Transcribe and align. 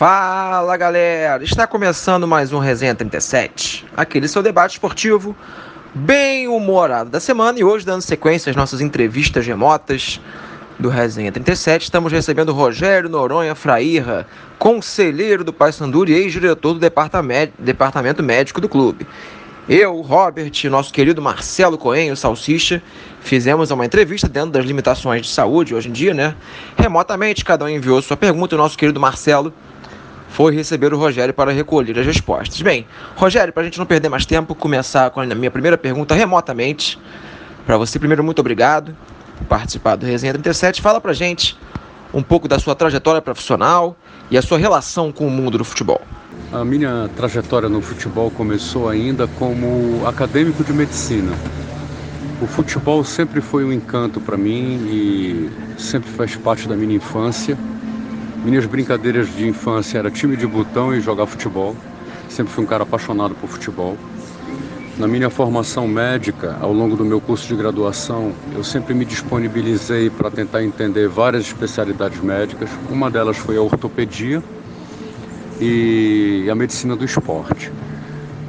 Fala 0.00 0.78
galera, 0.78 1.44
está 1.44 1.66
começando 1.66 2.26
mais 2.26 2.54
um 2.54 2.58
Resenha 2.58 2.94
37, 2.94 3.84
aquele 3.94 4.28
seu 4.28 4.42
debate 4.42 4.70
esportivo 4.70 5.36
bem 5.94 6.48
humorado 6.48 7.10
da 7.10 7.20
semana 7.20 7.58
e 7.58 7.64
hoje 7.64 7.84
dando 7.84 8.00
sequência 8.00 8.48
às 8.48 8.56
nossas 8.56 8.80
entrevistas 8.80 9.46
remotas 9.46 10.18
do 10.78 10.88
Resenha 10.88 11.30
37, 11.30 11.82
estamos 11.82 12.10
recebendo 12.10 12.54
Rogério 12.54 13.10
Noronha 13.10 13.54
Frairra, 13.54 14.26
conselheiro 14.58 15.44
do 15.44 15.52
Paysandu 15.52 16.08
e 16.08 16.14
ex-diretor 16.14 16.72
do 16.72 16.80
departamento 17.58 18.22
médico 18.22 18.58
do 18.58 18.70
clube. 18.70 19.06
Eu, 19.68 20.00
Robert, 20.00 20.52
nosso 20.70 20.94
querido 20.94 21.20
Marcelo 21.20 21.76
Coenho, 21.76 22.16
Salsicha, 22.16 22.82
fizemos 23.20 23.70
uma 23.70 23.84
entrevista 23.84 24.26
dentro 24.26 24.52
das 24.52 24.64
limitações 24.64 25.26
de 25.26 25.28
saúde 25.28 25.74
hoje 25.74 25.90
em 25.90 25.92
dia, 25.92 26.14
né? 26.14 26.34
Remotamente, 26.78 27.44
cada 27.44 27.66
um 27.66 27.68
enviou 27.68 28.00
sua 28.00 28.16
pergunta. 28.16 28.56
O 28.56 28.58
nosso 28.58 28.78
querido 28.78 28.98
Marcelo 28.98 29.52
foi 30.30 30.54
receber 30.54 30.94
o 30.94 30.98
Rogério 30.98 31.34
para 31.34 31.52
recolher 31.52 31.98
as 31.98 32.06
respostas. 32.06 32.60
Bem, 32.62 32.86
Rogério, 33.16 33.52
para 33.52 33.62
a 33.62 33.64
gente 33.64 33.78
não 33.78 33.86
perder 33.86 34.08
mais 34.08 34.24
tempo, 34.24 34.54
começar 34.54 35.10
com 35.10 35.20
a 35.20 35.26
minha 35.26 35.50
primeira 35.50 35.76
pergunta 35.76 36.14
remotamente. 36.14 36.98
Para 37.66 37.76
você, 37.76 37.98
primeiro, 37.98 38.24
muito 38.24 38.38
obrigado 38.38 38.96
por 39.36 39.46
participar 39.46 39.96
do 39.96 40.06
Resenha 40.06 40.32
37. 40.32 40.80
Fala 40.80 41.00
para 41.00 41.12
gente 41.12 41.58
um 42.12 42.22
pouco 42.22 42.48
da 42.48 42.58
sua 42.58 42.74
trajetória 42.74 43.20
profissional 43.20 43.96
e 44.30 44.38
a 44.38 44.42
sua 44.42 44.58
relação 44.58 45.12
com 45.12 45.26
o 45.26 45.30
mundo 45.30 45.58
do 45.58 45.64
futebol. 45.64 46.00
A 46.52 46.64
minha 46.64 47.08
trajetória 47.16 47.68
no 47.68 47.80
futebol 47.80 48.30
começou 48.30 48.88
ainda 48.88 49.28
como 49.38 50.06
acadêmico 50.06 50.64
de 50.64 50.72
medicina. 50.72 51.32
O 52.40 52.46
futebol 52.46 53.04
sempre 53.04 53.40
foi 53.40 53.64
um 53.64 53.72
encanto 53.72 54.20
para 54.20 54.36
mim 54.36 54.80
e 54.88 55.50
sempre 55.78 56.08
faz 56.10 56.34
parte 56.36 56.66
da 56.66 56.74
minha 56.74 56.96
infância. 56.96 57.56
Minhas 58.44 58.64
brincadeiras 58.64 59.28
de 59.36 59.46
infância 59.46 59.98
era 59.98 60.10
time 60.10 60.34
de 60.34 60.46
botão 60.46 60.94
e 60.94 61.00
jogar 61.00 61.26
futebol. 61.26 61.76
Sempre 62.28 62.50
fui 62.52 62.64
um 62.64 62.66
cara 62.66 62.84
apaixonado 62.84 63.34
por 63.34 63.50
futebol. 63.50 63.98
Na 64.96 65.06
minha 65.06 65.28
formação 65.28 65.86
médica, 65.86 66.56
ao 66.58 66.72
longo 66.72 66.96
do 66.96 67.04
meu 67.04 67.20
curso 67.20 67.46
de 67.46 67.54
graduação, 67.54 68.32
eu 68.54 68.64
sempre 68.64 68.94
me 68.94 69.04
disponibilizei 69.04 70.08
para 70.08 70.30
tentar 70.30 70.64
entender 70.64 71.06
várias 71.06 71.44
especialidades 71.44 72.20
médicas. 72.20 72.70
Uma 72.90 73.10
delas 73.10 73.36
foi 73.36 73.58
a 73.58 73.62
ortopedia 73.62 74.42
e 75.60 76.48
a 76.50 76.54
medicina 76.54 76.96
do 76.96 77.04
esporte. 77.04 77.70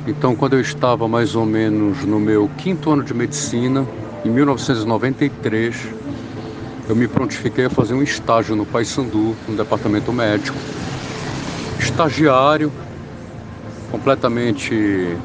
Então, 0.07 0.37
quando 0.37 0.53
eu 0.53 0.61
estava 0.61 1.05
mais 1.05 1.35
ou 1.35 1.45
menos 1.45 2.05
no 2.05 2.19
meu 2.19 2.49
quinto 2.57 2.91
ano 2.91 3.03
de 3.03 3.13
medicina, 3.13 3.85
em 4.23 4.29
1993, 4.29 5.75
eu 6.91 6.95
me 6.95 7.07
prontifiquei 7.07 7.65
a 7.65 7.69
fazer 7.69 7.93
um 7.93 8.03
estágio 8.03 8.53
no 8.53 8.65
Paysandu, 8.65 9.33
no 9.47 9.55
departamento 9.55 10.11
médico. 10.11 10.57
Estagiário, 11.79 12.69
completamente 13.89 15.15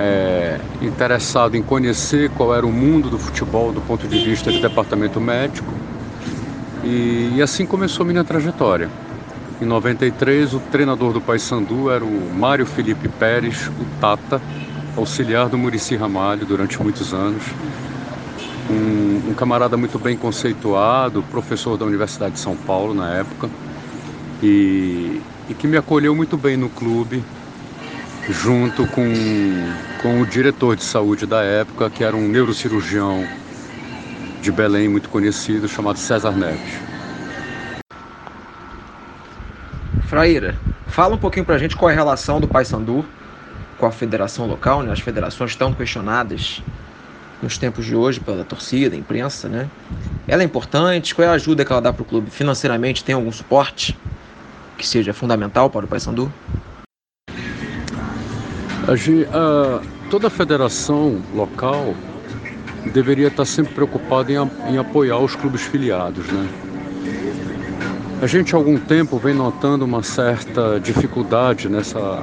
é, 0.00 0.58
interessado 0.80 1.58
em 1.58 1.62
conhecer 1.62 2.30
qual 2.30 2.54
era 2.54 2.64
o 2.64 2.72
mundo 2.72 3.10
do 3.10 3.18
futebol 3.18 3.70
do 3.70 3.82
ponto 3.82 4.08
de 4.08 4.18
vista 4.18 4.50
de 4.50 4.62
departamento 4.62 5.20
médico. 5.20 5.70
E, 6.82 7.34
e 7.36 7.42
assim 7.42 7.66
começou 7.66 8.04
a 8.04 8.06
minha 8.06 8.24
trajetória. 8.24 8.88
Em 9.60 9.66
93, 9.66 10.54
o 10.54 10.58
treinador 10.58 11.12
do 11.12 11.20
Paysandu 11.20 11.90
era 11.90 12.02
o 12.02 12.34
Mário 12.34 12.64
Felipe 12.64 13.10
Pérez, 13.10 13.68
o 13.68 14.00
Tata, 14.00 14.40
auxiliar 14.96 15.50
do 15.50 15.58
Murici 15.58 15.96
Ramalho 15.96 16.46
durante 16.46 16.82
muitos 16.82 17.12
anos 17.12 17.42
um, 18.70 19.30
um, 19.30 19.34
camarada 19.34 19.76
muito 19.76 19.98
bem 19.98 20.16
conceituado, 20.16 21.22
professor 21.30 21.76
da 21.76 21.84
Universidade 21.84 22.34
de 22.34 22.40
São 22.40 22.56
Paulo 22.56 22.94
na 22.94 23.14
época, 23.14 23.48
e, 24.42 25.20
e 25.48 25.54
que 25.54 25.66
me 25.66 25.76
acolheu 25.76 26.14
muito 26.14 26.36
bem 26.36 26.56
no 26.56 26.68
clube, 26.68 27.22
junto 28.30 28.86
com, 28.86 29.12
com 30.00 30.20
o 30.20 30.26
diretor 30.26 30.76
de 30.76 30.84
saúde 30.84 31.26
da 31.26 31.42
época, 31.42 31.90
que 31.90 32.02
era 32.02 32.16
um 32.16 32.28
neurocirurgião 32.28 33.26
de 34.40 34.52
Belém 34.52 34.88
muito 34.88 35.08
conhecido, 35.08 35.68
chamado 35.68 35.98
César 35.98 36.32
Neves. 36.32 36.78
Fraíra, 40.06 40.54
fala 40.86 41.14
um 41.14 41.18
pouquinho 41.18 41.44
pra 41.44 41.58
gente 41.58 41.74
qual 41.74 41.90
é 41.90 41.92
a 41.92 41.96
relação 41.96 42.40
do 42.40 42.46
Paysandu 42.46 43.04
com 43.78 43.86
a 43.86 43.90
federação 43.90 44.46
local, 44.46 44.82
né? 44.82 44.92
As 44.92 45.00
federações 45.00 45.56
tão 45.56 45.72
questionadas 45.72 46.62
nos 47.44 47.58
tempos 47.58 47.84
de 47.84 47.94
hoje 47.94 48.18
pela 48.18 48.42
torcida, 48.42 48.96
imprensa, 48.96 49.48
né? 49.48 49.68
Ela 50.26 50.42
é 50.42 50.46
importante? 50.46 51.14
Qual 51.14 51.26
é 51.26 51.30
a 51.30 51.34
ajuda 51.34 51.64
que 51.64 51.70
ela 51.70 51.80
dá 51.80 51.92
para 51.92 52.02
o 52.02 52.04
clube? 52.04 52.30
Financeiramente 52.30 53.04
tem 53.04 53.14
algum 53.14 53.30
suporte 53.30 53.96
que 54.78 54.86
seja 54.86 55.12
fundamental 55.12 55.68
para 55.68 55.84
o 55.84 55.88
Paysandu? 55.88 56.32
Toda 60.10 60.28
a 60.28 60.30
federação 60.30 61.20
local 61.34 61.94
deveria 62.92 63.28
estar 63.28 63.44
sempre 63.44 63.74
preocupada 63.74 64.32
em, 64.32 64.36
em 64.70 64.78
apoiar 64.78 65.18
os 65.18 65.34
clubes 65.36 65.62
filiados, 65.62 66.26
né? 66.28 66.48
A 68.22 68.26
gente 68.26 68.54
há 68.54 68.58
algum 68.58 68.78
tempo 68.78 69.18
vem 69.18 69.34
notando 69.34 69.84
uma 69.84 70.02
certa 70.02 70.78
dificuldade 70.80 71.68
nessa, 71.68 72.22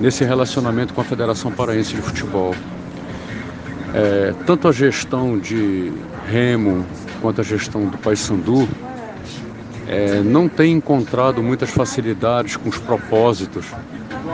nesse 0.00 0.24
relacionamento 0.24 0.94
com 0.94 1.00
a 1.00 1.04
Federação 1.04 1.52
Paraense 1.52 1.94
de 1.94 2.00
Futebol. 2.00 2.54
É, 3.94 4.34
tanto 4.46 4.68
a 4.68 4.72
gestão 4.72 5.38
de 5.38 5.92
Remo 6.28 6.84
quanto 7.20 7.40
a 7.40 7.44
gestão 7.44 7.86
do 7.86 7.96
Paysandu 7.98 8.68
é, 9.86 10.20
não 10.20 10.48
tem 10.48 10.72
encontrado 10.74 11.42
muitas 11.42 11.70
facilidades 11.70 12.56
com 12.56 12.68
os 12.68 12.78
propósitos 12.78 13.66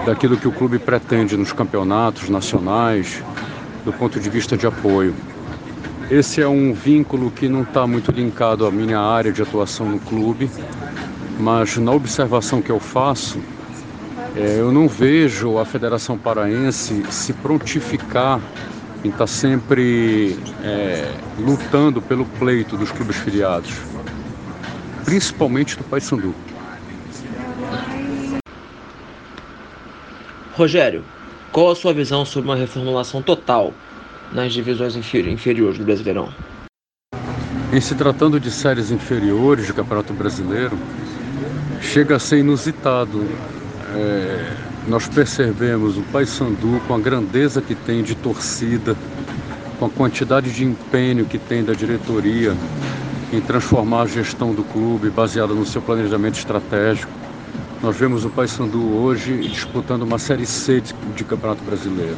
daquilo 0.06 0.36
que 0.36 0.48
o 0.48 0.52
clube 0.52 0.78
pretende 0.78 1.36
nos 1.36 1.52
campeonatos 1.52 2.28
nacionais, 2.28 3.22
do 3.84 3.92
ponto 3.92 4.18
de 4.18 4.30
vista 4.30 4.56
de 4.56 4.66
apoio. 4.66 5.14
Esse 6.10 6.40
é 6.40 6.48
um 6.48 6.72
vínculo 6.72 7.30
que 7.30 7.48
não 7.48 7.62
está 7.62 7.86
muito 7.86 8.10
linkado 8.10 8.66
à 8.66 8.70
minha 8.70 8.98
área 8.98 9.32
de 9.32 9.42
atuação 9.42 9.88
no 9.88 9.98
clube, 10.00 10.50
mas 11.38 11.76
na 11.76 11.92
observação 11.92 12.60
que 12.60 12.70
eu 12.70 12.80
faço, 12.80 13.38
é, 14.34 14.56
eu 14.58 14.72
não 14.72 14.88
vejo 14.88 15.58
a 15.58 15.64
Federação 15.64 16.16
Paraense 16.16 17.04
se 17.10 17.32
prontificar 17.34 18.40
em 19.04 19.08
estar 19.08 19.18
tá 19.18 19.26
sempre 19.26 20.38
é, 20.62 21.12
lutando 21.38 22.00
pelo 22.00 22.24
pleito 22.24 22.76
dos 22.76 22.92
clubes 22.92 23.16
filiados, 23.16 23.72
principalmente 25.04 25.76
do 25.76 25.84
Paysandu. 25.84 26.34
Rogério, 30.54 31.04
qual 31.50 31.70
a 31.70 31.74
sua 31.74 31.92
visão 31.92 32.24
sobre 32.24 32.48
uma 32.48 32.56
reformulação 32.56 33.22
total 33.22 33.72
nas 34.32 34.52
divisões 34.52 34.94
inferiores 34.96 35.78
do 35.78 35.84
Brasileirão? 35.84 36.32
Em 37.72 37.80
se 37.80 37.94
tratando 37.94 38.38
de 38.38 38.50
séries 38.50 38.90
inferiores 38.90 39.66
do 39.66 39.74
Campeonato 39.74 40.12
Brasileiro, 40.12 40.78
chega 41.80 42.16
a 42.16 42.18
ser 42.18 42.38
inusitado. 42.38 43.26
É 43.94 44.61
nós 44.86 45.06
percebemos 45.06 45.96
o 45.96 46.02
Paysandu 46.02 46.80
com 46.88 46.94
a 46.94 46.98
grandeza 46.98 47.62
que 47.62 47.74
tem 47.74 48.02
de 48.02 48.14
torcida, 48.14 48.96
com 49.78 49.86
a 49.86 49.90
quantidade 49.90 50.50
de 50.50 50.64
empenho 50.64 51.24
que 51.24 51.38
tem 51.38 51.62
da 51.64 51.72
diretoria 51.72 52.56
em 53.32 53.40
transformar 53.40 54.02
a 54.02 54.06
gestão 54.06 54.52
do 54.52 54.64
clube 54.64 55.08
baseada 55.08 55.54
no 55.54 55.64
seu 55.64 55.80
planejamento 55.80 56.36
estratégico. 56.36 57.10
Nós 57.82 57.96
vemos 57.96 58.24
o 58.24 58.30
Paysandu 58.30 58.94
hoje 58.94 59.38
disputando 59.48 60.02
uma 60.02 60.18
Série 60.18 60.46
C 60.46 60.80
de, 60.80 60.94
de 61.16 61.24
Campeonato 61.24 61.62
Brasileiro. 61.64 62.16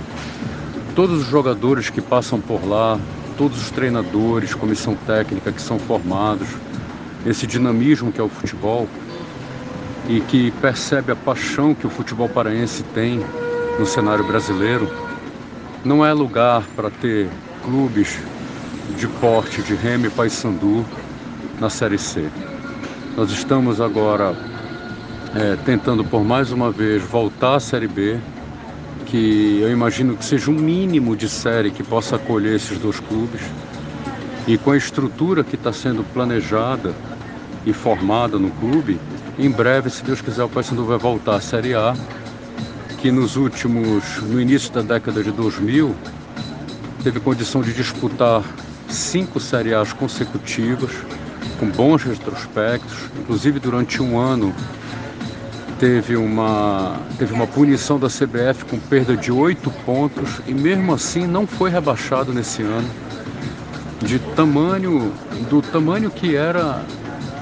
Todos 0.95 1.23
os 1.23 1.29
jogadores 1.29 1.91
que 1.91 2.01
passam 2.01 2.41
por 2.41 2.67
lá, 2.67 2.99
todos 3.37 3.61
os 3.61 3.71
treinadores, 3.71 4.55
comissão 4.55 4.97
técnica 5.07 5.53
que 5.53 5.61
são 5.61 5.79
formados, 5.79 6.49
esse 7.27 7.47
dinamismo 7.47 8.13
que 8.13 8.21
é 8.21 8.25
o 8.25 8.29
futebol, 8.29 8.89
e 10.09 10.21
que 10.21 10.51
percebe 10.53 11.13
a 11.13 11.17
paixão 11.17 11.75
que 11.75 11.87
o 11.87 11.91
futebol 11.91 12.29
paraense 12.29 12.83
tem 12.95 13.21
no 13.79 13.87
cenário 13.87 14.25
brasileiro, 14.25 14.89
não 15.85 16.05
é 16.05 16.13
lugar 16.13 16.63
para 16.77 16.91
ter 16.91 17.29
clubes 17.65 18.19
de 18.97 19.09
porte 19.09 19.63
de 19.63 19.75
Remy 19.75 20.07
e 20.07 20.11
Paysandu 20.11 20.85
na 21.61 21.71
Série 21.71 21.99
C. 21.99 22.29
Nós 23.17 23.31
estamos 23.31 23.81
agora 23.81 24.35
é, 25.35 25.57
tentando 25.65 26.05
por 26.05 26.25
mais 26.25 26.53
uma 26.53 26.71
vez 26.71 27.03
voltar 27.03 27.57
à 27.57 27.61
Série 27.61 27.89
B, 27.89 28.19
que 29.07 29.61
eu 29.61 29.71
imagino 29.71 30.17
que 30.17 30.25
seja 30.25 30.51
um 30.51 30.55
mínimo 30.55 31.17
de 31.17 31.29
série 31.29 31.71
que 31.71 31.83
possa 31.83 32.17
acolher 32.17 32.57
esses 32.57 32.79
dois 32.79 33.01
clubes. 33.01 33.41
E 34.47 34.59
com 34.59 34.73
a 34.73 34.77
estrutura 34.77 35.43
que 35.43 35.55
está 35.55 35.73
sendo 35.73 36.05
planejada 36.13 36.95
e 37.67 37.73
formada 37.73 38.39
no 38.39 38.51
clube, 38.51 39.01
em 39.39 39.51
breve, 39.51 39.91
se 39.91 40.05
Deus 40.05 40.21
quiser, 40.21 40.45
o 40.45 40.49
Paysandu 40.49 40.85
vai 40.85 40.99
voltar 40.99 41.37
à 41.37 41.41
Série 41.41 41.75
A, 41.75 41.95
que 42.99 43.11
nos 43.11 43.37
últimos, 43.37 44.23
no 44.23 44.41
início 44.41 44.73
da 44.73 44.83
década 44.83 45.23
de 45.23 45.31
2000, 45.31 45.95
teve 47.03 47.21
condição 47.21 47.61
de 47.63 47.73
disputar 47.73 48.43
cinco 48.89 49.41
Série 49.41 49.75
A's 49.75 49.93
consecutivas, 49.93 50.91
com 51.59 51.69
bons 51.69 52.03
retrospectos, 52.03 53.11
inclusive 53.19 53.59
durante 53.59 54.03
um 54.03 54.19
ano 54.19 54.55
teve 55.79 56.17
uma, 56.17 56.99
teve 57.19 57.35
uma 57.35 57.47
punição 57.47 57.99
da 57.99 58.09
CBF 58.09 58.65
com 58.65 58.79
perda 58.79 59.17
de 59.17 59.31
oito 59.33 59.71
pontos 59.85 60.41
e 60.47 60.55
mesmo 60.55 60.95
assim 60.95 61.27
não 61.27 61.47
foi 61.47 61.71
rebaixado 61.71 62.33
nesse 62.33 62.63
ano. 62.63 62.89
De 64.01 64.19
tamanho 64.19 65.13
do 65.51 65.61
tamanho 65.61 66.11
que 66.11 66.37
era 66.37 66.83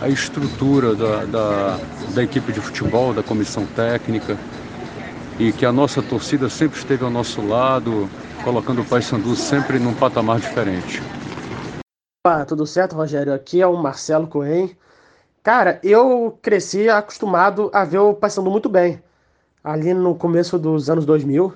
a 0.03 0.09
estrutura 0.09 0.97
da, 0.97 1.25
da, 1.27 1.79
da 2.13 2.23
equipe 2.25 2.53
de 2.53 2.61
futebol, 2.61 3.15
da 3.15 3.23
comissão 3.23 3.65
técnica 3.65 4.37
e 5.39 5.53
que 5.53 5.65
a 5.65 5.71
nossa 5.71 6.03
torcida 6.03 6.49
sempre 6.49 6.77
esteve 6.77 7.05
ao 7.05 7.11
nosso 7.11 7.41
lado, 7.41 8.11
colocando 8.43 8.83
o 8.83 8.85
Paysandu 8.85 9.37
sempre 9.37 9.79
num 9.79 9.95
patamar 9.95 10.41
diferente. 10.41 11.01
Opa, 12.27 12.45
tudo 12.45 12.67
certo, 12.67 12.97
Rogério? 12.97 13.33
Aqui 13.33 13.63
é 13.63 13.67
o 13.67 13.77
Marcelo 13.77 14.27
Cohen. 14.27 14.77
Cara, 15.41 15.79
eu 15.85 16.37
cresci 16.43 16.89
acostumado 16.89 17.71
a 17.73 17.85
ver 17.85 17.99
o 17.99 18.13
Paysandu 18.13 18.51
muito 18.51 18.69
bem. 18.69 19.01
Ali 19.63 19.95
no 19.95 20.17
começo 20.17 20.59
dos 20.59 20.91
anos 20.91 21.07
2000, 21.07 21.55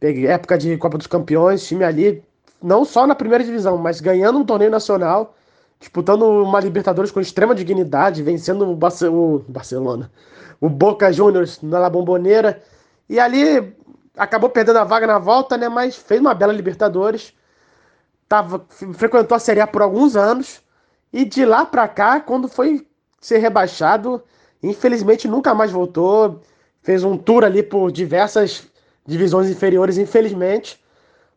peguei 0.00 0.26
época 0.26 0.58
de 0.58 0.76
Copa 0.76 0.98
dos 0.98 1.06
Campeões, 1.06 1.64
time 1.64 1.84
ali, 1.84 2.24
não 2.60 2.84
só 2.84 3.06
na 3.06 3.14
primeira 3.14 3.44
divisão, 3.44 3.78
mas 3.78 4.00
ganhando 4.00 4.40
um 4.40 4.44
torneio 4.44 4.70
nacional, 4.70 5.36
disputando 5.82 6.22
uma 6.22 6.60
Libertadores 6.60 7.10
com 7.10 7.20
extrema 7.20 7.56
dignidade, 7.56 8.22
vencendo 8.22 8.70
o, 8.70 8.76
Barce 8.76 9.04
o 9.06 9.44
Barcelona, 9.48 10.12
o 10.60 10.68
Boca 10.68 11.12
Juniors 11.12 11.60
na 11.60 11.80
La 11.80 11.90
Bombonera. 11.90 12.62
E 13.08 13.18
ali 13.18 13.74
acabou 14.16 14.48
perdendo 14.48 14.78
a 14.78 14.84
vaga 14.84 15.08
na 15.08 15.18
volta, 15.18 15.56
né? 15.56 15.68
Mas 15.68 15.96
fez 15.96 16.20
uma 16.20 16.34
bela 16.34 16.52
Libertadores. 16.52 17.34
Tava, 18.28 18.64
frequentou 18.94 19.34
a 19.34 19.40
Série 19.40 19.60
A 19.60 19.66
por 19.66 19.82
alguns 19.82 20.14
anos. 20.14 20.62
E 21.12 21.24
de 21.24 21.44
lá 21.44 21.66
pra 21.66 21.88
cá, 21.88 22.20
quando 22.20 22.46
foi 22.46 22.86
ser 23.20 23.38
rebaixado, 23.38 24.22
infelizmente 24.62 25.26
nunca 25.26 25.52
mais 25.52 25.72
voltou. 25.72 26.40
Fez 26.80 27.02
um 27.02 27.16
tour 27.16 27.42
ali 27.44 27.62
por 27.62 27.90
diversas 27.90 28.68
divisões 29.04 29.50
inferiores, 29.50 29.98
infelizmente. 29.98 30.80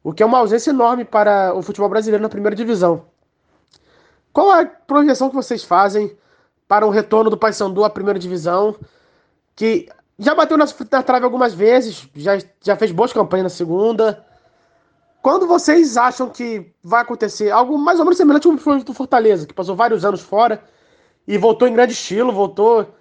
O 0.03 0.13
que 0.13 0.21
é 0.21 0.25
uma 0.25 0.37
ausência 0.37 0.69
enorme 0.69 1.03
para 1.03 1.51
o 1.55 1.63
futebol 1.63 1.89
brasileiro 1.89 2.21
na 2.21 2.29
primeira 2.29 2.55
divisão. 2.55 3.05
Qual 4.35 4.51
a 4.51 4.65
projeção 4.65 5.29
que 5.29 5.35
vocês 5.35 5.63
fazem 5.63 6.13
para 6.67 6.85
o 6.85 6.89
retorno 6.89 7.29
do 7.29 7.37
Paysandu 7.37 7.85
à 7.85 7.89
primeira 7.89 8.19
divisão? 8.19 8.75
Que 9.55 9.87
já 10.19 10.35
bateu 10.35 10.57
na, 10.57 10.65
na 10.91 11.01
trave 11.01 11.23
algumas 11.23 11.53
vezes, 11.53 12.09
já, 12.13 12.37
já 12.61 12.75
fez 12.75 12.91
boas 12.91 13.13
campanhas 13.13 13.45
na 13.45 13.49
segunda. 13.49 14.25
Quando 15.21 15.47
vocês 15.47 15.95
acham 15.95 16.27
que 16.29 16.69
vai 16.83 17.01
acontecer 17.01 17.49
algo 17.49 17.77
mais 17.77 17.97
ou 17.97 18.03
menos 18.03 18.17
semelhante 18.17 18.45
ao 18.45 18.79
do 18.79 18.93
Fortaleza, 18.93 19.47
que 19.47 19.53
passou 19.53 19.73
vários 19.73 20.03
anos 20.03 20.19
fora 20.19 20.61
e 21.25 21.37
voltou 21.37 21.65
em 21.65 21.73
grande 21.73 21.93
estilo, 21.93 22.33
voltou 22.33 22.93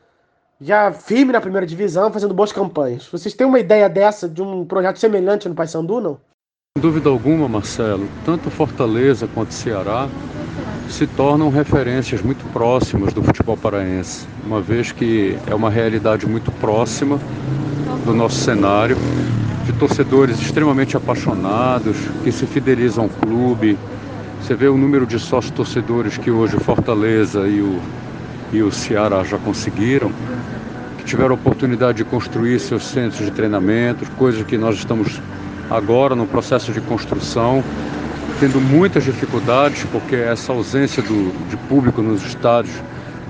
já 0.60 0.92
firme 0.92 1.32
na 1.32 1.40
primeira 1.40 1.66
divisão, 1.66 2.12
fazendo 2.12 2.32
boas 2.32 2.52
campanhas. 2.52 3.08
Vocês 3.08 3.34
têm 3.34 3.44
uma 3.44 3.58
ideia 3.58 3.88
dessa, 3.88 4.28
de 4.28 4.40
um 4.40 4.64
projeto 4.64 5.00
semelhante 5.00 5.48
no 5.48 5.54
Paysandu, 5.56 6.00
não? 6.00 6.20
Sem 6.78 6.80
dúvida 6.80 7.08
alguma, 7.08 7.48
Marcelo, 7.48 8.08
tanto 8.24 8.52
Fortaleza 8.52 9.28
quanto 9.34 9.52
Ceará 9.52 10.08
se 10.88 11.06
tornam 11.06 11.48
referências 11.50 12.22
muito 12.22 12.44
próximas 12.52 13.12
do 13.12 13.22
futebol 13.22 13.56
paraense, 13.56 14.26
uma 14.46 14.60
vez 14.60 14.92
que 14.92 15.36
é 15.46 15.54
uma 15.54 15.70
realidade 15.70 16.26
muito 16.26 16.52
próxima 16.52 17.18
do 18.04 18.14
nosso 18.14 18.36
cenário, 18.36 18.96
de 19.64 19.72
torcedores 19.72 20.40
extremamente 20.40 20.96
apaixonados, 20.96 21.96
que 22.22 22.30
se 22.30 22.46
fidelizam 22.46 23.04
ao 23.04 23.10
clube. 23.10 23.78
Você 24.40 24.54
vê 24.54 24.68
o 24.68 24.76
número 24.76 25.06
de 25.06 25.18
sócios 25.18 25.52
torcedores 25.54 26.18
que 26.18 26.30
hoje 26.30 26.56
o 26.56 26.60
Fortaleza 26.60 27.48
e 27.48 27.60
o, 27.60 27.80
e 28.52 28.62
o 28.62 28.70
Ceará 28.70 29.24
já 29.24 29.38
conseguiram, 29.38 30.12
que 30.98 31.04
tiveram 31.04 31.30
a 31.30 31.34
oportunidade 31.34 31.98
de 31.98 32.04
construir 32.04 32.60
seus 32.60 32.84
centros 32.84 33.24
de 33.24 33.30
treinamento, 33.30 34.04
coisas 34.12 34.44
que 34.44 34.58
nós 34.58 34.76
estamos 34.76 35.20
agora 35.70 36.14
no 36.14 36.26
processo 36.26 36.72
de 36.72 36.80
construção 36.82 37.64
tendo 38.40 38.60
muitas 38.60 39.04
dificuldades, 39.04 39.84
porque 39.92 40.16
essa 40.16 40.52
ausência 40.52 41.02
do, 41.02 41.48
de 41.48 41.56
público 41.68 42.02
nos 42.02 42.24
estádios 42.24 42.74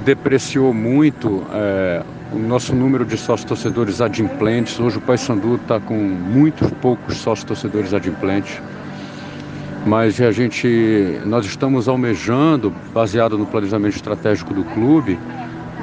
depreciou 0.04 0.72
muito 0.72 1.44
é, 1.52 2.02
o 2.32 2.38
nosso 2.38 2.74
número 2.74 3.04
de 3.04 3.16
sócios 3.16 3.46
torcedores 3.46 4.00
adimplentes. 4.00 4.78
Hoje 4.80 4.98
o 4.98 5.00
Paysandu 5.00 5.56
está 5.56 5.78
com 5.78 5.94
muitos 5.94 6.70
poucos 6.82 7.16
sócios 7.16 7.44
torcedores 7.44 7.94
adimplentes. 7.94 8.60
Mas 9.86 10.20
a 10.20 10.32
gente, 10.32 11.20
nós 11.26 11.44
estamos 11.44 11.88
almejando, 11.88 12.72
baseado 12.92 13.36
no 13.36 13.44
planejamento 13.44 13.96
estratégico 13.96 14.54
do 14.54 14.64
clube, 14.64 15.18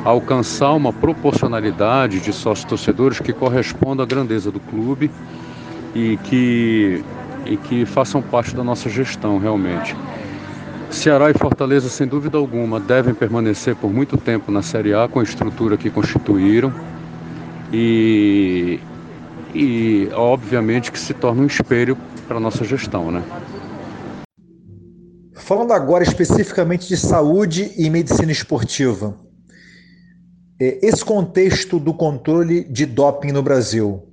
alcançar 0.03 0.73
uma 0.73 0.91
proporcionalidade 0.91 2.19
de 2.19 2.33
sócios 2.33 2.65
torcedores 2.65 3.19
que 3.19 3.31
corresponda 3.31 4.01
à 4.01 4.05
grandeza 4.05 4.51
do 4.51 4.59
clube 4.59 5.11
e 5.93 6.17
que 6.23 7.03
e 7.45 7.57
que 7.57 7.85
façam 7.85 8.21
parte 8.21 8.55
da 8.55 8.63
nossa 8.63 8.89
gestão 8.89 9.37
realmente. 9.37 9.95
Ceará 10.89 11.31
e 11.31 11.33
Fortaleza, 11.33 11.89
sem 11.89 12.05
dúvida 12.05 12.37
alguma, 12.37 12.79
devem 12.79 13.13
permanecer 13.13 13.75
por 13.75 13.91
muito 13.91 14.17
tempo 14.17 14.51
na 14.51 14.61
Série 14.61 14.93
A 14.93 15.07
com 15.07 15.21
a 15.21 15.23
estrutura 15.23 15.77
que 15.77 15.89
constituíram 15.89 16.73
e, 17.71 18.79
e 19.55 20.09
obviamente 20.13 20.91
que 20.91 20.99
se 20.99 21.13
torna 21.13 21.43
um 21.43 21.45
espelho 21.45 21.97
para 22.27 22.37
a 22.37 22.39
nossa 22.39 22.65
gestão, 22.65 23.09
né? 23.09 23.23
Falando 25.33 25.71
agora 25.71 26.03
especificamente 26.03 26.87
de 26.87 26.97
saúde 26.97 27.71
e 27.77 27.89
medicina 27.89 28.31
esportiva, 28.31 29.17
é, 30.59 30.85
esse 30.85 31.03
contexto 31.03 31.79
do 31.79 31.93
controle 31.93 32.63
de 32.65 32.85
doping 32.85 33.31
no 33.31 33.41
Brasil, 33.41 34.10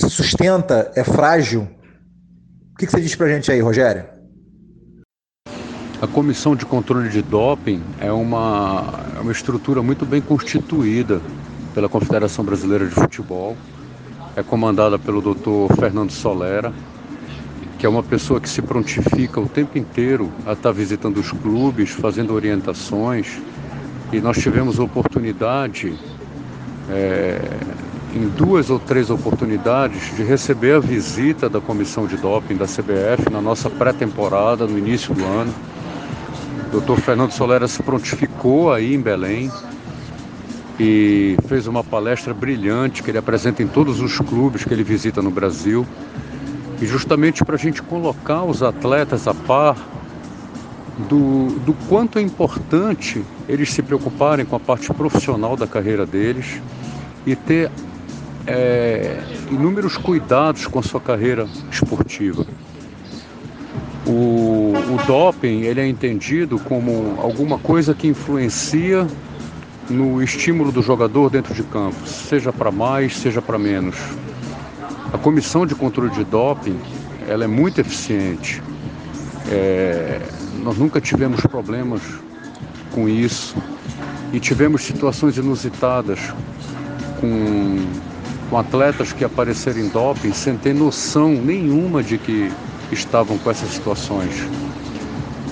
se 0.00 0.08
sustenta, 0.08 0.90
é 0.96 1.04
frágil. 1.04 1.68
O 2.72 2.76
que 2.76 2.86
você 2.86 3.00
diz 3.00 3.14
para 3.14 3.26
a 3.26 3.28
gente 3.28 3.52
aí, 3.52 3.60
Rogério? 3.60 4.04
A 6.00 6.06
Comissão 6.06 6.56
de 6.56 6.64
Controle 6.64 7.10
de 7.10 7.20
Doping 7.20 7.82
é 8.00 8.10
uma, 8.10 9.04
é 9.14 9.20
uma 9.20 9.32
estrutura 9.32 9.82
muito 9.82 10.06
bem 10.06 10.22
constituída 10.22 11.20
pela 11.74 11.90
Confederação 11.90 12.42
Brasileira 12.42 12.86
de 12.86 12.94
Futebol. 12.94 13.54
É 14.34 14.42
comandada 14.42 14.98
pelo 14.98 15.20
Dr. 15.20 15.74
Fernando 15.78 16.10
Solera, 16.10 16.72
que 17.78 17.84
é 17.84 17.88
uma 17.88 18.02
pessoa 18.02 18.40
que 18.40 18.48
se 18.48 18.62
prontifica 18.62 19.38
o 19.38 19.48
tempo 19.48 19.76
inteiro 19.76 20.32
a 20.46 20.52
estar 20.52 20.72
visitando 20.72 21.18
os 21.18 21.30
clubes, 21.30 21.90
fazendo 21.90 22.32
orientações. 22.32 23.38
E 24.10 24.20
nós 24.20 24.38
tivemos 24.38 24.80
a 24.80 24.84
oportunidade 24.84 25.94
é, 26.88 27.40
em 28.14 28.28
duas 28.28 28.70
ou 28.70 28.78
três 28.78 29.10
oportunidades 29.10 30.14
de 30.16 30.22
receber 30.22 30.74
a 30.74 30.80
visita 30.80 31.48
da 31.48 31.60
comissão 31.60 32.06
de 32.06 32.16
doping 32.16 32.56
da 32.56 32.66
CBF 32.66 33.30
na 33.30 33.40
nossa 33.40 33.70
pré-temporada, 33.70 34.66
no 34.66 34.76
início 34.76 35.14
do 35.14 35.24
ano. 35.24 35.52
O 36.72 36.80
Dr. 36.80 37.00
Fernando 37.00 37.32
Solera 37.32 37.68
se 37.68 37.82
prontificou 37.82 38.72
aí 38.72 38.94
em 38.94 39.00
Belém 39.00 39.50
e 40.78 41.36
fez 41.46 41.66
uma 41.66 41.84
palestra 41.84 42.34
brilhante 42.34 43.02
que 43.02 43.10
ele 43.10 43.18
apresenta 43.18 43.62
em 43.62 43.68
todos 43.68 44.00
os 44.00 44.18
clubes 44.18 44.64
que 44.64 44.72
ele 44.72 44.82
visita 44.82 45.22
no 45.22 45.30
Brasil. 45.30 45.86
E 46.80 46.86
justamente 46.86 47.44
para 47.44 47.54
a 47.54 47.58
gente 47.58 47.82
colocar 47.82 48.42
os 48.42 48.62
atletas 48.62 49.28
a 49.28 49.34
par 49.34 49.76
do, 51.08 51.48
do 51.60 51.74
quanto 51.88 52.18
é 52.18 52.22
importante 52.22 53.24
eles 53.48 53.72
se 53.72 53.82
preocuparem 53.82 54.44
com 54.44 54.56
a 54.56 54.60
parte 54.60 54.92
profissional 54.92 55.56
da 55.56 55.66
carreira 55.66 56.04
deles 56.04 56.60
e 57.26 57.36
ter 57.36 57.70
é, 58.46 59.18
inúmeros 59.50 59.96
cuidados 59.96 60.66
com 60.66 60.78
a 60.78 60.82
sua 60.82 61.00
carreira 61.00 61.46
esportiva. 61.70 62.46
O, 64.06 64.72
o 64.72 65.06
doping 65.06 65.62
ele 65.62 65.80
é 65.80 65.86
entendido 65.86 66.58
como 66.58 67.16
alguma 67.18 67.58
coisa 67.58 67.94
que 67.94 68.08
influencia 68.08 69.06
no 69.88 70.22
estímulo 70.22 70.72
do 70.72 70.82
jogador 70.82 71.30
dentro 71.30 71.52
de 71.52 71.62
campo, 71.64 72.06
seja 72.06 72.52
para 72.52 72.70
mais, 72.70 73.16
seja 73.16 73.42
para 73.42 73.58
menos. 73.58 73.96
A 75.12 75.18
comissão 75.18 75.66
de 75.66 75.74
controle 75.74 76.10
de 76.10 76.24
doping 76.24 76.78
ela 77.28 77.44
é 77.44 77.46
muito 77.46 77.80
eficiente. 77.80 78.62
É, 79.50 80.20
nós 80.62 80.78
nunca 80.78 81.00
tivemos 81.00 81.40
problemas 81.42 82.00
com 82.92 83.08
isso 83.08 83.56
e 84.32 84.40
tivemos 84.40 84.82
situações 84.82 85.36
inusitadas 85.36 86.18
com 87.20 87.78
com 88.50 88.58
atletas 88.58 89.12
que 89.12 89.24
apareceram 89.24 89.78
em 89.78 89.88
doping 89.88 90.32
sem 90.32 90.56
ter 90.56 90.74
noção 90.74 91.30
nenhuma 91.30 92.02
de 92.02 92.18
que 92.18 92.52
estavam 92.90 93.38
com 93.38 93.48
essas 93.48 93.70
situações. 93.70 94.48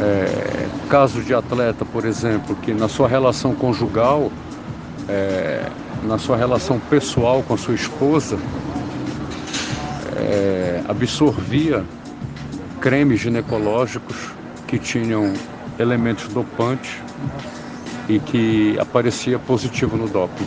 É, 0.01 0.69
caso 0.91 1.23
de 1.23 1.33
atleta, 1.33 1.85
por 1.85 2.05
exemplo, 2.05 2.57
que 2.57 2.75
na 2.75 2.89
sua 2.89 3.07
relação 3.09 3.55
conjugal, 3.55 4.33
é, 5.09 5.71
na 6.03 6.19
sua 6.19 6.37
relação 6.37 6.81
pessoal 6.91 7.43
com 7.43 7.55
a 7.55 7.57
sua 7.57 7.75
esposa, 7.75 8.37
é, 10.17 10.83
absorvia 10.89 11.85
cremes 12.81 13.21
ginecológicos 13.21 14.31
que 14.67 14.79
tinham 14.79 15.33
elementos 15.79 16.29
dopantes 16.29 16.97
e 18.09 18.19
que 18.19 18.77
aparecia 18.79 19.39
positivo 19.39 19.97
no 19.97 20.09
doping. 20.09 20.47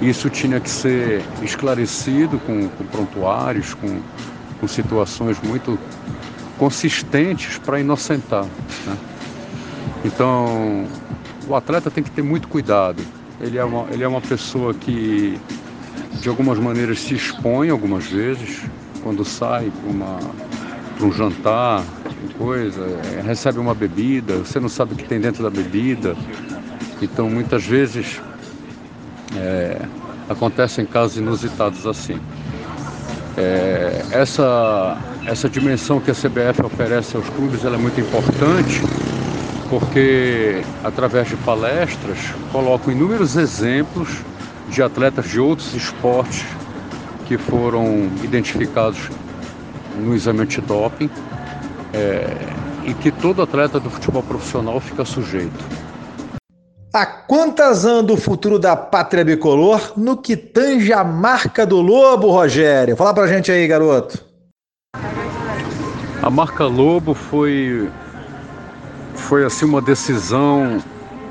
Isso 0.00 0.28
tinha 0.28 0.60
que 0.60 0.68
ser 0.68 1.22
esclarecido 1.42 2.38
com, 2.40 2.68
com 2.68 2.84
prontuários, 2.84 3.74
com, 3.74 4.00
com 4.60 4.68
situações 4.68 5.40
muito 5.42 5.78
consistentes 6.58 7.58
para 7.58 7.80
inocentar. 7.80 8.44
Né? 8.86 8.96
Então, 10.04 10.86
o 11.48 11.54
atleta 11.54 11.90
tem 11.90 12.04
que 12.04 12.10
ter 12.10 12.22
muito 12.22 12.48
cuidado. 12.48 13.02
Ele 13.40 13.58
é 13.58 13.64
uma, 13.64 13.86
ele 13.90 14.04
é 14.04 14.08
uma 14.08 14.20
pessoa 14.20 14.74
que, 14.74 15.38
de 16.20 16.28
algumas 16.28 16.58
maneiras, 16.58 17.00
se 17.00 17.14
expõe 17.14 17.70
algumas 17.70 18.06
vezes, 18.06 18.62
quando 19.02 19.24
sai 19.24 19.70
para 20.96 21.06
um 21.06 21.12
jantar, 21.12 21.82
coisa, 22.38 22.82
é, 23.16 23.22
recebe 23.22 23.58
uma 23.58 23.74
bebida, 23.74 24.38
você 24.38 24.60
não 24.60 24.68
sabe 24.68 24.94
o 24.94 24.96
que 24.96 25.04
tem 25.04 25.20
dentro 25.20 25.42
da 25.42 25.50
bebida. 25.50 26.16
Então, 27.00 27.28
muitas 27.28 27.64
vezes, 27.64 28.20
é, 29.36 29.80
acontecem 30.28 30.84
casos 30.84 31.16
inusitados 31.16 31.86
assim. 31.86 32.18
É, 33.36 34.02
essa, 34.12 34.96
essa 35.26 35.48
dimensão 35.48 36.00
que 36.00 36.10
a 36.10 36.14
CBF 36.14 36.64
oferece 36.64 37.16
aos 37.16 37.28
clubes 37.30 37.64
é 37.64 37.70
muito 37.76 38.00
importante 38.00 38.80
porque 39.68 40.62
através 40.82 41.28
de 41.28 41.36
palestras 41.36 42.18
colocam 42.52 42.92
inúmeros 42.92 43.36
exemplos 43.36 44.24
de 44.68 44.82
atletas 44.82 45.28
de 45.28 45.40
outros 45.40 45.74
esportes 45.74 46.44
que 47.26 47.36
foram 47.36 48.08
identificados 48.22 49.10
no 49.96 50.14
exame 50.14 50.42
antidoping 50.42 51.10
é, 51.92 52.36
e 52.84 52.94
que 52.94 53.10
todo 53.10 53.42
atleta 53.42 53.80
do 53.80 53.90
futebol 53.90 54.22
profissional 54.22 54.80
fica 54.80 55.04
sujeito. 55.04 55.64
A 56.96 57.04
quantas 57.04 57.84
anda 57.84 58.14
o 58.14 58.16
futuro 58.16 58.58
da 58.58 58.74
pátria 58.74 59.22
bicolor 59.22 59.92
no 59.98 60.16
que 60.16 60.34
tange 60.34 60.94
a 60.94 61.04
marca 61.04 61.66
do 61.66 61.78
Lobo, 61.78 62.30
Rogério? 62.30 62.96
Fala 62.96 63.12
pra 63.12 63.26
gente 63.26 63.52
aí, 63.52 63.66
garoto. 63.68 64.24
A 66.22 66.30
marca 66.30 66.64
Lobo 66.64 67.12
foi 67.12 67.90
foi 69.14 69.44
assim 69.44 69.66
uma 69.66 69.82
decisão 69.82 70.82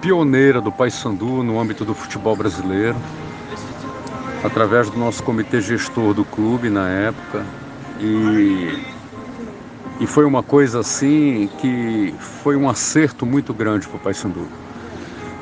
pioneira 0.01 0.61
do 0.61 0.71
Paysandu 0.71 1.41
no 1.41 1.59
âmbito 1.59 1.83
do 1.83 1.95
futebol 1.95 2.35
brasileiro, 2.35 2.97
através 4.43 4.87
do 4.91 4.99
nosso 4.99 5.23
comitê 5.23 5.61
gestor 5.61 6.13
do 6.13 6.23
clube 6.23 6.69
na 6.69 6.87
época. 6.89 7.43
E, 7.99 8.85
e 9.99 10.05
foi 10.05 10.25
uma 10.25 10.43
coisa 10.43 10.81
assim 10.81 11.49
que 11.57 12.13
foi 12.19 12.55
um 12.55 12.69
acerto 12.69 13.25
muito 13.25 13.51
grande 13.51 13.87
para 13.87 13.97
o 13.97 13.99
Paysandu. 13.99 14.47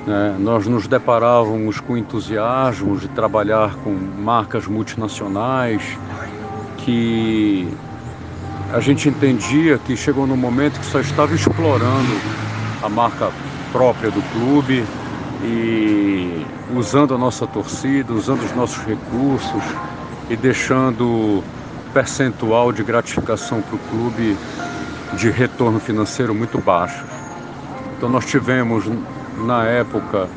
É, 0.06 0.36
nós 0.38 0.68
nos 0.68 0.86
deparávamos 0.86 1.80
com 1.80 1.98
entusiasmo 1.98 2.98
de 2.98 3.08
trabalhar 3.08 3.74
com 3.78 3.92
marcas 3.92 4.68
multinacionais 4.68 5.82
que 6.80 7.66
a 8.74 8.82
gente 8.82 9.08
entendia 9.08 9.78
que 9.78 9.96
chegou 9.96 10.28
num 10.28 10.36
momento 10.36 10.78
que 10.78 10.86
só 10.86 11.00
estava 11.00 11.34
explorando 11.34 12.12
a 12.82 12.90
marca 12.90 13.32
própria 13.72 14.12
do 14.12 14.22
clube 14.34 14.84
e 15.42 16.46
usando 16.76 17.16
a 17.16 17.18
nossa 17.18 17.48
torcida, 17.48 18.12
usando 18.12 18.44
os 18.44 18.54
nossos 18.54 18.84
recursos 18.84 19.64
e 20.30 20.36
deixando 20.36 21.42
percentual 21.94 22.74
de 22.74 22.84
gratificação 22.84 23.62
para 23.62 23.76
o 23.76 23.80
clube 23.90 24.36
de 25.18 25.30
retorno 25.30 25.80
financeiro 25.80 26.36
muito 26.36 26.60
baixo. 26.60 27.06
Então 27.96 28.10
nós 28.10 28.26
tivemos 28.26 28.86
na 29.38 29.66
época 29.66 30.28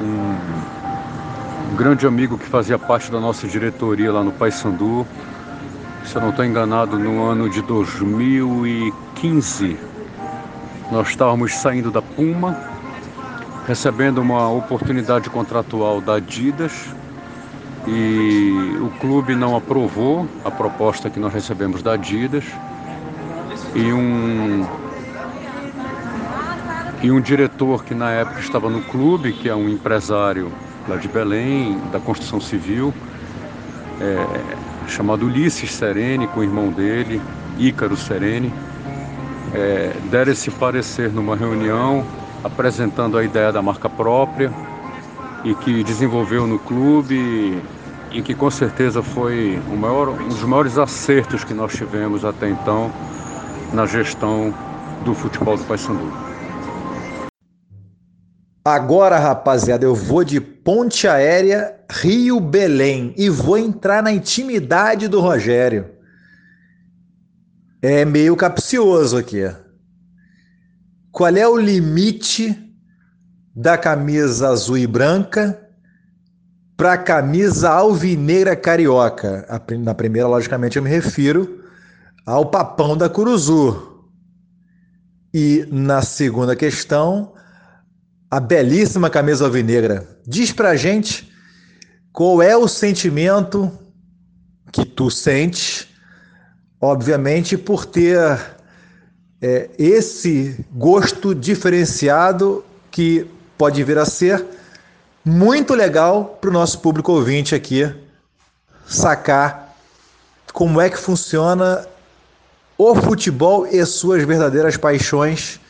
um, 0.00 1.76
grande 1.76 2.06
amigo 2.06 2.38
que 2.38 2.46
fazia 2.46 2.78
parte 2.78 3.10
da 3.10 3.20
nossa 3.20 3.46
diretoria 3.46 4.12
lá 4.12 4.22
no 4.22 4.32
Paysandu, 4.32 5.06
se 6.04 6.16
eu 6.16 6.22
não 6.22 6.30
estou 6.30 6.44
enganado, 6.44 6.98
no 6.98 7.24
ano 7.24 7.50
de 7.50 7.60
2015, 7.62 9.76
nós 10.90 11.08
estávamos 11.08 11.54
saindo 11.54 11.90
da 11.90 12.00
Puma, 12.00 12.56
recebendo 13.66 14.18
uma 14.18 14.50
oportunidade 14.50 15.28
contratual 15.28 16.00
da 16.00 16.14
Adidas 16.14 16.72
e 17.86 18.78
o 18.80 18.90
clube 18.98 19.34
não 19.34 19.56
aprovou 19.56 20.26
a 20.44 20.50
proposta 20.50 21.10
que 21.10 21.20
nós 21.20 21.32
recebemos 21.32 21.82
da 21.82 21.92
Adidas 21.92 22.44
e 23.74 23.92
um 23.92 24.37
e 27.02 27.10
um 27.10 27.20
diretor 27.20 27.84
que 27.84 27.94
na 27.94 28.10
época 28.10 28.40
estava 28.40 28.68
no 28.68 28.82
clube, 28.82 29.32
que 29.32 29.48
é 29.48 29.54
um 29.54 29.68
empresário 29.68 30.50
lá 30.88 30.96
de 30.96 31.06
Belém, 31.06 31.78
da 31.92 32.00
construção 32.00 32.40
civil, 32.40 32.92
é, 34.00 34.88
chamado 34.88 35.26
Ulisses 35.26 35.72
Serene, 35.72 36.26
com 36.26 36.40
o 36.40 36.42
irmão 36.42 36.70
dele, 36.70 37.20
Ícaro 37.58 37.96
Serene, 37.96 38.52
é, 39.54 39.92
deram 40.10 40.32
esse 40.32 40.50
parecer 40.50 41.12
numa 41.12 41.36
reunião 41.36 42.04
apresentando 42.42 43.18
a 43.18 43.24
ideia 43.24 43.52
da 43.52 43.62
marca 43.62 43.88
própria 43.88 44.52
e 45.44 45.54
que 45.54 45.82
desenvolveu 45.84 46.46
no 46.46 46.58
clube 46.58 47.62
e 48.10 48.22
que 48.22 48.34
com 48.34 48.50
certeza 48.50 49.02
foi 49.02 49.60
maior, 49.78 50.08
um 50.08 50.28
dos 50.28 50.42
maiores 50.42 50.78
acertos 50.78 51.44
que 51.44 51.54
nós 51.54 51.72
tivemos 51.74 52.24
até 52.24 52.48
então 52.48 52.90
na 53.72 53.86
gestão 53.86 54.54
do 55.04 55.14
futebol 55.14 55.56
do 55.56 55.64
Paysandu. 55.64 56.10
Agora, 58.68 59.18
rapaziada, 59.18 59.86
eu 59.86 59.94
vou 59.94 60.22
de 60.22 60.38
ponte 60.42 61.08
aérea 61.08 61.74
Rio 61.90 62.38
Belém 62.38 63.14
e 63.16 63.30
vou 63.30 63.56
entrar 63.56 64.02
na 64.02 64.12
intimidade 64.12 65.08
do 65.08 65.20
Rogério. 65.20 65.86
É 67.80 68.04
meio 68.04 68.36
capcioso 68.36 69.16
aqui. 69.16 69.50
Qual 71.10 71.34
é 71.34 71.48
o 71.48 71.56
limite 71.56 72.54
da 73.56 73.78
camisa 73.78 74.50
azul 74.50 74.76
e 74.76 74.86
branca 74.86 75.58
para 76.76 76.92
a 76.92 76.98
camisa 76.98 77.70
alvineira 77.70 78.54
carioca? 78.54 79.46
Na 79.80 79.94
primeira, 79.94 80.28
logicamente, 80.28 80.76
eu 80.76 80.82
me 80.82 80.90
refiro 80.90 81.64
ao 82.26 82.50
papão 82.50 82.98
da 82.98 83.08
Curuzu. 83.08 84.04
E 85.32 85.66
na 85.70 86.02
segunda 86.02 86.54
questão, 86.54 87.32
a 88.30 88.40
belíssima 88.40 89.08
camisa 89.08 89.44
alvinegra. 89.44 90.06
Diz 90.26 90.52
pra 90.52 90.76
gente 90.76 91.32
qual 92.12 92.42
é 92.42 92.56
o 92.56 92.68
sentimento 92.68 93.70
que 94.70 94.84
tu 94.84 95.10
sentes, 95.10 95.88
obviamente, 96.80 97.56
por 97.56 97.86
ter 97.86 98.18
é, 99.40 99.70
esse 99.78 100.64
gosto 100.72 101.34
diferenciado 101.34 102.64
que 102.90 103.26
pode 103.56 103.82
vir 103.82 103.98
a 103.98 104.04
ser 104.04 104.44
muito 105.24 105.74
legal 105.74 106.38
para 106.40 106.50
o 106.50 106.52
nosso 106.52 106.80
público 106.80 107.12
ouvinte 107.12 107.54
aqui 107.54 107.92
sacar 108.86 109.74
como 110.52 110.80
é 110.80 110.88
que 110.88 110.96
funciona 110.96 111.86
o 112.76 112.94
futebol 112.94 113.66
e 113.66 113.84
suas 113.84 114.24
verdadeiras 114.24 114.76
paixões 114.76 115.60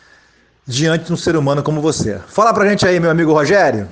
diante 0.68 1.06
de 1.06 1.12
um 1.14 1.16
ser 1.16 1.34
humano 1.34 1.62
como 1.62 1.80
você. 1.80 2.20
Fala 2.28 2.52
pra 2.52 2.68
gente 2.68 2.87
aí, 2.87 3.00
meu 3.00 3.10
amigo 3.10 3.32
Rogério. 3.32 3.88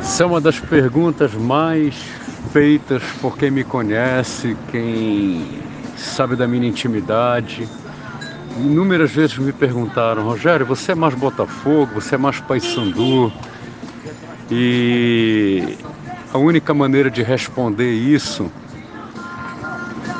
Essa 0.00 0.24
é 0.24 0.26
uma 0.26 0.40
das 0.40 0.58
perguntas 0.58 1.32
mais 1.34 1.94
feitas 2.52 3.00
por 3.20 3.38
quem 3.38 3.50
me 3.50 3.62
conhece, 3.62 4.56
quem 4.72 5.62
sabe 5.96 6.34
da 6.34 6.48
minha 6.48 6.66
intimidade. 6.66 7.68
Inúmeras 8.58 9.12
vezes 9.12 9.38
me 9.38 9.52
perguntaram, 9.52 10.24
Rogério, 10.24 10.66
você 10.66 10.92
é 10.92 10.94
mais 10.96 11.14
Botafogo, 11.14 11.94
você 11.94 12.16
é 12.16 12.18
mais 12.18 12.40
Paysandu? 12.40 13.32
E 14.50 15.78
a 16.32 16.38
única 16.38 16.74
maneira 16.74 17.08
de 17.08 17.22
responder 17.22 17.92
isso 17.92 18.50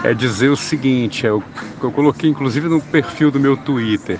é 0.04 0.14
dizer 0.14 0.50
o 0.50 0.56
seguinte, 0.56 1.26
é 1.26 1.30
eu 1.30 1.42
coloquei 1.92 2.30
inclusive 2.30 2.68
no 2.68 2.80
perfil 2.80 3.30
do 3.30 3.40
meu 3.40 3.56
Twitter 3.56 4.18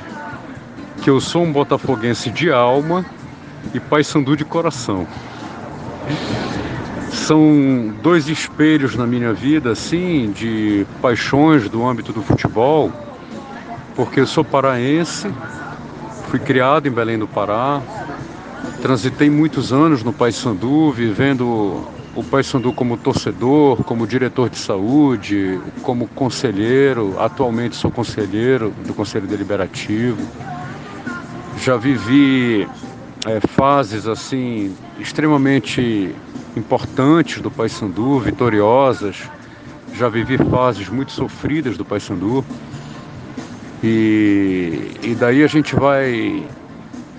que 1.06 1.10
eu 1.10 1.20
sou 1.20 1.44
um 1.44 1.52
botafoguense 1.52 2.32
de 2.32 2.50
alma 2.50 3.06
e 3.72 3.78
paysandu 3.78 4.36
de 4.36 4.44
coração. 4.44 5.06
São 7.12 7.94
dois 8.02 8.28
espelhos 8.28 8.96
na 8.96 9.06
minha 9.06 9.32
vida, 9.32 9.70
assim, 9.70 10.32
de 10.32 10.84
paixões 11.00 11.68
do 11.68 11.86
âmbito 11.86 12.12
do 12.12 12.22
futebol, 12.22 12.90
porque 13.94 14.18
eu 14.18 14.26
sou 14.26 14.44
paraense, 14.44 15.32
fui 16.28 16.40
criado 16.40 16.88
em 16.88 16.90
Belém 16.90 17.16
do 17.16 17.28
Pará, 17.28 17.80
transitei 18.82 19.30
muitos 19.30 19.72
anos 19.72 20.02
no 20.02 20.12
Paysandu, 20.12 20.90
vivendo 20.90 21.86
o 22.16 22.24
Paysandu 22.24 22.72
como 22.72 22.96
torcedor, 22.96 23.84
como 23.84 24.08
diretor 24.08 24.50
de 24.50 24.58
saúde, 24.58 25.60
como 25.82 26.08
conselheiro, 26.08 27.14
atualmente 27.20 27.76
sou 27.76 27.92
conselheiro 27.92 28.74
do 28.84 28.92
Conselho 28.92 29.28
Deliberativo 29.28 30.20
já 31.58 31.76
vivi 31.76 32.68
é, 33.26 33.40
fases 33.40 34.06
assim 34.06 34.74
extremamente 34.98 36.14
importantes 36.56 37.40
do 37.40 37.50
Paysandu, 37.50 38.18
vitoriosas. 38.20 39.22
Já 39.94 40.08
vivi 40.08 40.36
fases 40.38 40.88
muito 40.88 41.12
sofridas 41.12 41.76
do 41.76 41.84
Paysandu. 41.84 42.44
E, 43.82 44.90
e 45.02 45.14
daí 45.14 45.42
a 45.42 45.46
gente 45.46 45.74
vai 45.74 46.44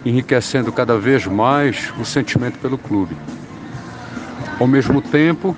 enriquecendo 0.05 0.71
cada 0.71 0.97
vez 0.97 1.25
mais 1.25 1.93
o 1.99 2.05
sentimento 2.05 2.57
pelo 2.59 2.77
clube. 2.77 3.15
Ao 4.59 4.65
mesmo 4.65 5.01
tempo, 5.01 5.55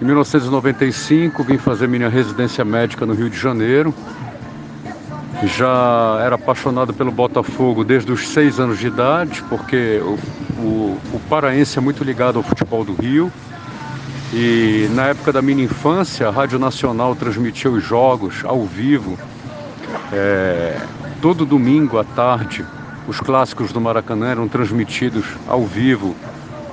em 0.00 0.04
1995, 0.04 1.44
vim 1.44 1.58
fazer 1.58 1.88
minha 1.88 2.08
residência 2.08 2.64
médica 2.64 3.06
no 3.06 3.14
Rio 3.14 3.30
de 3.30 3.38
Janeiro. 3.38 3.94
Já 5.44 6.18
era 6.24 6.36
apaixonado 6.36 6.94
pelo 6.94 7.12
Botafogo 7.12 7.84
desde 7.84 8.10
os 8.10 8.28
seis 8.28 8.58
anos 8.58 8.78
de 8.78 8.86
idade, 8.86 9.42
porque 9.48 10.00
o, 10.02 10.18
o, 10.58 11.00
o 11.12 11.20
paraense 11.28 11.78
é 11.78 11.80
muito 11.80 12.02
ligado 12.02 12.38
ao 12.38 12.42
futebol 12.42 12.84
do 12.84 12.94
Rio. 12.94 13.30
E 14.32 14.88
na 14.92 15.08
época 15.08 15.32
da 15.32 15.42
minha 15.42 15.62
infância, 15.62 16.28
a 16.28 16.30
Rádio 16.30 16.58
Nacional 16.58 17.14
transmitia 17.14 17.70
os 17.70 17.84
jogos 17.84 18.44
ao 18.44 18.64
vivo, 18.64 19.18
é, 20.12 20.80
todo 21.20 21.44
domingo 21.44 21.98
à 21.98 22.04
tarde. 22.04 22.64
Os 23.06 23.20
clássicos 23.20 23.72
do 23.72 23.80
Maracanã 23.80 24.28
eram 24.28 24.48
transmitidos 24.48 25.24
ao 25.46 25.64
vivo 25.64 26.16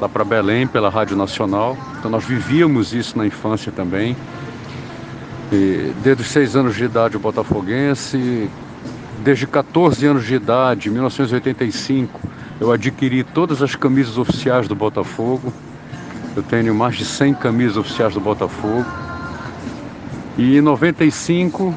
lá 0.01 0.10
para 0.10 0.24
Belém 0.24 0.65
pela 0.65 0.89
Rádio 0.89 1.15
Nacional. 1.15 1.77
Então 2.00 2.10
nós 2.10 2.25
vivíamos 2.25 2.93
isso 2.93 3.17
na 3.17 3.27
infância 3.27 3.72
também. 3.72 4.15
E 5.52 5.94
desde 6.04 6.24
os 6.24 6.30
seis 6.30 6.56
anos 6.56 6.76
de 6.76 6.86
idade 6.86 7.18
o 7.18 7.20
botafoguense, 7.20 8.50
desde 9.24 9.48
14 9.48 10.06
anos 10.06 10.26
de 10.26 10.36
idade, 10.36 10.90
1985, 10.90 12.20
eu 12.60 12.72
adquiri 12.72 13.24
todas 13.24 13.62
as 13.62 13.76
camisas 13.76 14.18
oficiais 14.18 14.68
do 14.68 14.76
Botafogo. 14.76 15.54
Eu 16.36 16.44
tenho 16.44 16.74
mais 16.74 16.96
de 16.96 17.06
100 17.06 17.36
camisas 17.36 17.78
oficiais 17.78 18.14
do 18.14 18.20
Botafogo. 18.20 18.86
E 20.38 20.58
em 20.58 20.62
95 20.62 21.76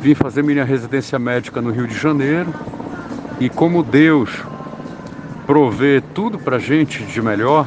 vim 0.00 0.14
fazer 0.14 0.42
minha 0.42 0.64
residência 0.64 1.18
médica 1.18 1.60
no 1.60 1.70
Rio 1.70 1.86
de 1.86 1.98
Janeiro. 1.98 2.52
E 3.38 3.48
como 3.48 3.82
Deus 3.82 4.30
prover 5.46 6.02
tudo 6.14 6.38
para 6.38 6.58
gente 6.58 7.02
de 7.02 7.20
melhor, 7.20 7.66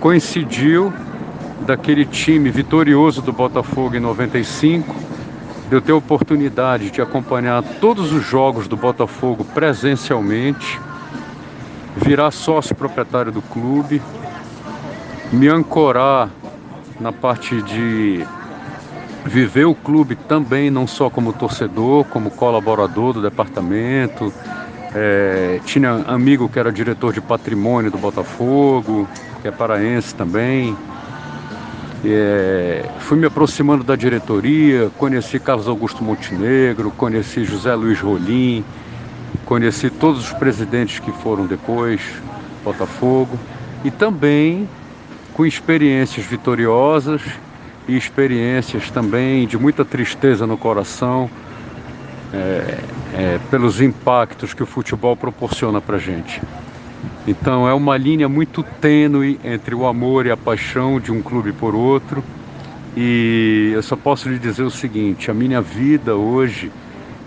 coincidiu 0.00 0.92
daquele 1.60 2.04
time 2.04 2.50
vitorioso 2.50 3.22
do 3.22 3.32
Botafogo 3.32 3.96
em 3.96 4.00
95, 4.00 4.94
de 5.68 5.74
eu 5.74 5.80
ter 5.80 5.92
a 5.92 5.96
oportunidade 5.96 6.90
de 6.90 7.00
acompanhar 7.00 7.62
todos 7.80 8.12
os 8.12 8.24
jogos 8.24 8.68
do 8.68 8.76
Botafogo 8.76 9.44
presencialmente, 9.44 10.78
virar 11.96 12.30
sócio 12.30 12.74
proprietário 12.74 13.32
do 13.32 13.42
clube, 13.42 14.02
me 15.32 15.48
ancorar 15.48 16.30
na 17.00 17.12
parte 17.12 17.60
de 17.62 18.24
viver 19.24 19.64
o 19.64 19.74
clube 19.74 20.14
também, 20.14 20.70
não 20.70 20.86
só 20.86 21.10
como 21.10 21.32
torcedor, 21.32 22.04
como 22.04 22.30
colaborador 22.30 23.12
do 23.12 23.22
departamento, 23.22 24.32
é, 24.94 25.60
tinha 25.64 25.90
amigo 26.06 26.48
que 26.48 26.58
era 26.58 26.72
diretor 26.72 27.12
de 27.12 27.20
patrimônio 27.20 27.90
do 27.90 27.98
Botafogo, 27.98 29.06
que 29.42 29.48
é 29.48 29.50
paraense 29.50 30.14
também. 30.14 30.76
É, 32.08 32.84
fui 33.00 33.18
me 33.18 33.26
aproximando 33.26 33.82
da 33.82 33.96
diretoria, 33.96 34.92
conheci 34.96 35.40
Carlos 35.40 35.66
Augusto 35.66 36.04
Montenegro, 36.04 36.92
conheci 36.92 37.42
José 37.42 37.74
Luiz 37.74 38.00
Rolim, 38.00 38.64
conheci 39.44 39.90
todos 39.90 40.26
os 40.26 40.32
presidentes 40.32 41.00
que 41.00 41.10
foram 41.10 41.46
depois, 41.46 42.00
Botafogo, 42.62 43.36
e 43.84 43.90
também 43.90 44.68
com 45.34 45.44
experiências 45.44 46.24
vitoriosas 46.24 47.22
e 47.88 47.96
experiências 47.96 48.88
também 48.88 49.44
de 49.44 49.58
muita 49.58 49.84
tristeza 49.84 50.46
no 50.46 50.56
coração, 50.56 51.28
é, 52.32 52.78
é, 53.14 53.40
pelos 53.50 53.80
impactos 53.80 54.54
que 54.54 54.62
o 54.62 54.66
futebol 54.66 55.16
proporciona 55.16 55.80
para 55.80 55.98
gente. 55.98 56.40
Então 57.26 57.68
é 57.68 57.74
uma 57.74 57.96
linha 57.96 58.28
muito 58.28 58.62
tênue 58.62 59.38
entre 59.44 59.74
o 59.74 59.86
amor 59.86 60.26
e 60.26 60.30
a 60.30 60.36
paixão 60.36 61.00
de 61.00 61.10
um 61.10 61.20
clube 61.20 61.52
por 61.52 61.74
outro. 61.74 62.22
E 62.96 63.72
eu 63.74 63.82
só 63.82 63.96
posso 63.96 64.28
lhe 64.28 64.38
dizer 64.38 64.62
o 64.62 64.70
seguinte: 64.70 65.30
a 65.30 65.34
minha 65.34 65.60
vida 65.60 66.14
hoje 66.14 66.70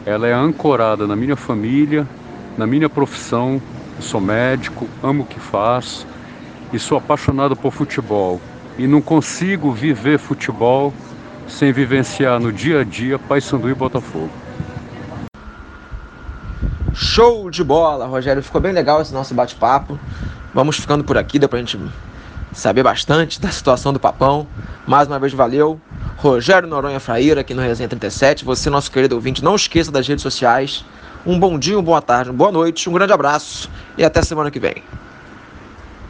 ela 0.06 0.28
é 0.28 0.34
ancorada 0.34 1.06
na 1.06 1.16
minha 1.16 1.36
família, 1.36 2.08
na 2.58 2.66
minha 2.66 2.90
profissão. 2.90 3.62
Eu 3.98 4.02
sou 4.02 4.22
médico, 4.22 4.88
amo 5.04 5.24
o 5.24 5.26
que 5.26 5.40
faço 5.40 6.08
e 6.72 6.80
sou 6.80 6.98
apaixonado 6.98 7.56
por 7.56 7.72
futebol. 7.72 8.40
E 8.78 8.88
não 8.88 9.02
consigo 9.02 9.72
viver 9.72 10.18
futebol 10.18 10.94
sem 11.48 11.74
vivenciar 11.74 12.40
no 12.40 12.52
dia 12.54 12.82
a 12.82 12.84
dia 12.84 13.20
Paysandu 13.20 13.70
e 13.70 13.74
Botafogo. 13.74 14.30
Show 17.12 17.50
de 17.50 17.64
bola, 17.64 18.06
Rogério. 18.06 18.44
Ficou 18.44 18.62
bem 18.62 18.72
legal 18.72 19.02
esse 19.02 19.12
nosso 19.12 19.34
bate-papo. 19.34 20.00
Vamos 20.54 20.78
ficando 20.78 21.04
por 21.04 21.18
aqui, 21.18 21.40
deu 21.40 21.50
pra 21.50 21.58
gente 21.58 21.76
saber 22.54 22.84
bastante 22.84 23.42
da 23.42 23.50
situação 23.50 23.92
do 23.92 24.00
Papão. 24.00 24.46
Mais 24.86 25.08
uma 25.08 25.18
vez, 25.18 25.34
valeu. 25.34 25.82
Rogério 26.18 26.70
Noronha 26.70 27.00
Fraíra, 27.00 27.42
aqui 27.42 27.56
no 27.56 27.64
Resenha 27.64 27.90
37. 27.90 28.46
Você, 28.46 28.70
nosso 28.70 28.92
querido 28.92 29.16
ouvinte, 29.16 29.44
não 29.44 29.56
esqueça 29.56 29.92
das 29.92 30.08
redes 30.08 30.22
sociais. 30.22 30.86
Um 31.26 31.40
bom 31.40 31.58
dia, 31.58 31.78
uma 31.78 31.82
boa 31.82 32.00
tarde, 32.00 32.30
uma 32.30 32.38
boa 32.38 32.52
noite, 32.52 32.88
um 32.88 32.94
grande 32.94 33.12
abraço 33.12 33.72
e 33.98 34.06
até 34.06 34.22
semana 34.22 34.52
que 34.52 34.60
vem. 34.60 34.84